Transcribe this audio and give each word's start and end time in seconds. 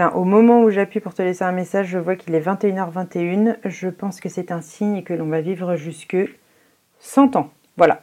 Au 0.00 0.22
moment 0.22 0.62
où 0.62 0.70
j'appuie 0.70 1.00
pour 1.00 1.12
te 1.12 1.22
laisser 1.22 1.42
un 1.42 1.52
message, 1.52 1.88
je 1.88 1.98
vois 1.98 2.14
qu'il 2.14 2.32
est 2.34 2.40
21h21. 2.40 3.56
Je 3.64 3.88
pense 3.88 4.20
que 4.20 4.28
c'est 4.28 4.52
un 4.52 4.60
signe 4.60 5.02
que 5.02 5.12
l'on 5.12 5.26
va 5.26 5.40
vivre 5.40 5.74
jusque 5.74 6.16
100 7.00 7.34
ans. 7.34 7.50
Voilà. 7.76 8.02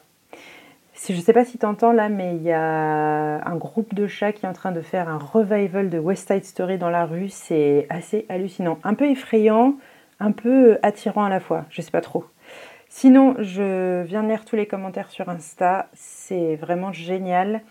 Je 1.08 1.13
ne 1.13 1.21
sais 1.21 1.31
pas 1.31 1.46
si 1.46 1.58
tu 1.58 1.66
entends 1.66 1.94
là, 1.94 2.10
mais 2.10 2.36
il 2.36 2.44
y 2.44 2.52
a 2.52 3.47
un 3.47 3.55
groupe 3.55 3.94
de 3.94 4.08
chats 4.08 4.34
qui 4.34 4.46
est 4.46 4.50
en 4.50 4.54
train 4.54 4.73
de 4.73 4.81
faire 4.81 5.08
un 5.08 5.18
revival 5.18 5.89
de 5.89 5.97
West 5.97 6.28
Side 6.28 6.44
Story 6.44 6.78
dans 6.78 6.89
la 6.89 7.05
rue. 7.05 7.29
C'est 7.29 7.88
assez 7.89 8.25
hallucinant. 8.27 8.77
Un 8.84 8.93
peu 8.93 9.09
effrayant, 9.09 9.75
un 10.20 10.32
peu 10.32 10.77
attirant 10.84 11.23
à 11.23 11.30
la 11.30 11.39
fois. 11.39 11.66
Je 11.70 11.82
sais 11.82 11.91
pas 11.91 12.02
trop. 12.02 12.25
Sinon, 12.89 13.36
je 13.39 14.04
viens 14.04 14.23
de 14.23 14.27
lire 14.27 14.43
tous 14.43 14.57
les 14.57 14.68
commentaires 14.68 15.12
sur 15.12 15.30
Insta. 15.30 15.88
C'est 15.93 16.55
vraiment 16.55 16.91
génial. 16.91 17.62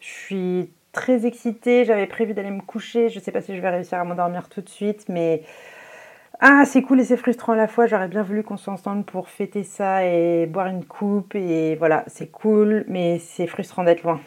Je 0.00 0.08
suis 0.08 0.70
très 0.92 1.26
excitée. 1.26 1.84
J'avais 1.84 2.06
prévu 2.06 2.34
d'aller 2.34 2.50
me 2.50 2.62
coucher. 2.62 3.08
Je 3.08 3.20
sais 3.20 3.32
pas 3.32 3.40
si 3.40 3.56
je 3.56 3.60
vais 3.60 3.70
réussir 3.70 3.98
à 3.98 4.04
m'endormir 4.04 4.48
tout 4.48 4.60
de 4.60 4.68
suite, 4.68 5.06
mais 5.08 5.42
ah, 6.40 6.64
c'est 6.64 6.82
cool 6.82 7.00
et 7.00 7.04
c'est 7.04 7.18
frustrant 7.18 7.52
à 7.52 7.56
la 7.56 7.68
fois. 7.68 7.86
J'aurais 7.86 8.08
bien 8.08 8.22
voulu 8.22 8.42
qu'on 8.42 8.54
ensemble 8.54 9.04
pour 9.04 9.28
fêter 9.28 9.62
ça 9.62 10.06
et 10.06 10.46
boire 10.46 10.68
une 10.68 10.84
coupe. 10.84 11.34
Et 11.34 11.76
voilà, 11.76 12.04
c'est 12.06 12.30
cool, 12.30 12.84
mais 12.88 13.18
c'est 13.18 13.46
frustrant 13.46 13.84
d'être 13.84 14.02
loin. 14.02 14.20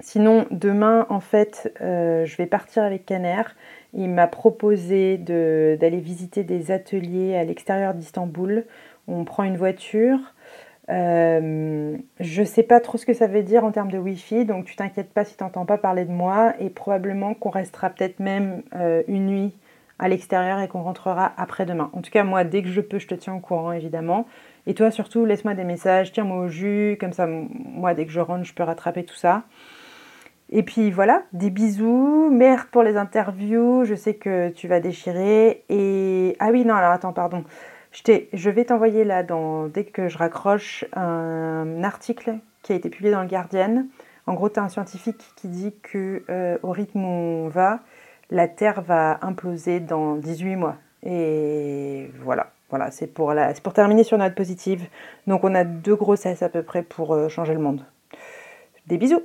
Sinon, 0.00 0.46
demain, 0.50 1.06
en 1.08 1.20
fait, 1.20 1.72
euh, 1.80 2.24
je 2.24 2.36
vais 2.36 2.46
partir 2.46 2.82
avec 2.82 3.06
Caner. 3.06 3.42
Il 3.92 4.10
m'a 4.10 4.26
proposé 4.26 5.18
d'aller 5.18 6.00
visiter 6.00 6.42
des 6.42 6.72
ateliers 6.72 7.36
à 7.36 7.44
l'extérieur 7.44 7.94
d'Istanbul. 7.94 8.64
On 9.06 9.24
prend 9.24 9.44
une 9.44 9.56
voiture. 9.56 10.18
Euh, 10.90 11.96
je 12.20 12.42
sais 12.42 12.62
pas 12.62 12.80
trop 12.80 12.98
ce 12.98 13.06
que 13.06 13.14
ça 13.14 13.26
veut 13.26 13.42
dire 13.42 13.64
en 13.64 13.72
termes 13.72 13.90
de 13.90 13.98
Wi-Fi, 13.98 14.44
donc 14.44 14.66
tu 14.66 14.76
t'inquiètes 14.76 15.12
pas 15.12 15.24
si 15.24 15.36
tu 15.36 15.42
n'entends 15.42 15.64
pas 15.64 15.78
parler 15.78 16.04
de 16.04 16.12
moi 16.12 16.52
et 16.58 16.68
probablement 16.68 17.32
qu'on 17.34 17.50
restera 17.50 17.88
peut-être 17.88 18.20
même 18.20 18.62
euh, 18.74 19.02
une 19.08 19.26
nuit 19.26 19.54
à 19.98 20.08
l'extérieur 20.08 20.60
et 20.60 20.68
qu'on 20.68 20.82
rentrera 20.82 21.32
après-demain. 21.36 21.90
En 21.92 22.02
tout 22.02 22.10
cas, 22.10 22.24
moi, 22.24 22.44
dès 22.44 22.62
que 22.62 22.68
je 22.68 22.80
peux, 22.80 22.98
je 22.98 23.06
te 23.06 23.14
tiens 23.14 23.34
au 23.34 23.40
courant, 23.40 23.72
évidemment. 23.72 24.26
Et 24.66 24.74
toi, 24.74 24.90
surtout, 24.90 25.24
laisse-moi 25.24 25.54
des 25.54 25.64
messages, 25.64 26.12
tiens-moi 26.12 26.38
au 26.38 26.48
jus, 26.48 26.98
comme 27.00 27.12
ça, 27.12 27.26
moi, 27.26 27.94
dès 27.94 28.04
que 28.04 28.12
je 28.12 28.20
rentre, 28.20 28.44
je 28.44 28.54
peux 28.54 28.64
rattraper 28.64 29.04
tout 29.04 29.14
ça. 29.14 29.44
Et 30.50 30.62
puis 30.62 30.90
voilà, 30.90 31.22
des 31.32 31.50
bisous, 31.50 32.28
merde 32.30 32.66
pour 32.70 32.82
les 32.82 32.96
interviews, 32.96 33.84
je 33.84 33.94
sais 33.94 34.14
que 34.14 34.50
tu 34.50 34.68
vas 34.68 34.80
déchirer. 34.80 35.64
Et 35.68 36.36
ah 36.38 36.50
oui, 36.50 36.64
non, 36.64 36.74
alors 36.74 36.90
attends, 36.90 37.12
pardon. 37.12 37.44
Je, 37.94 38.50
vais 38.50 38.64
t'envoyer 38.64 39.04
là, 39.04 39.22
dans, 39.22 39.68
dès 39.68 39.84
que 39.84 40.08
je 40.08 40.18
raccroche, 40.18 40.84
un 40.94 41.84
article 41.84 42.38
qui 42.62 42.72
a 42.72 42.76
été 42.76 42.90
publié 42.90 43.12
dans 43.12 43.22
le 43.22 43.28
Guardian. 43.28 43.86
En 44.26 44.34
gros, 44.34 44.48
tu 44.48 44.58
as 44.58 44.64
un 44.64 44.68
scientifique 44.68 45.22
qui 45.36 45.48
dit 45.48 45.74
que 45.82 46.24
euh, 46.28 46.58
au 46.62 46.72
rythme 46.72 47.04
où 47.04 47.08
on 47.08 47.48
va, 47.48 47.80
la 48.30 48.48
Terre 48.48 48.82
va 48.82 49.18
imploser 49.22 49.78
dans 49.78 50.16
18 50.16 50.56
mois. 50.56 50.76
Et 51.04 52.10
voilà, 52.22 52.50
voilà 52.68 52.90
c'est 52.90 53.06
pour, 53.06 53.32
terminer 53.72 54.02
sur 54.02 54.18
note 54.18 54.34
positive. 54.34 54.82
Donc 55.28 55.44
on 55.44 55.54
a 55.54 55.62
deux 55.62 55.94
grossesses 55.94 56.42
à 56.42 56.48
peu 56.48 56.62
près 56.62 56.82
pour 56.82 57.14
euh, 57.14 57.28
changer 57.28 57.54
le 57.54 57.60
monde. 57.60 57.84
Des 58.86 58.98
bisous 58.98 59.22